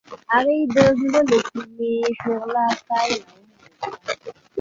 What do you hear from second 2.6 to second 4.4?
ستاینه هم وکړه.